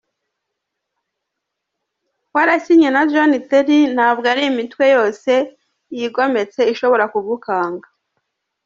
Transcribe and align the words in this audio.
Warakinye 2.35 2.89
na 2.95 3.01
John 3.11 3.31
Terry, 3.49 3.79
ntabwo 3.95 4.25
ari 4.33 4.43
imitwe 4.51 4.83
yose 4.95 5.31
yigometse 5.97 6.61
ishobora 6.73 7.05
kugukanga. 7.13 7.87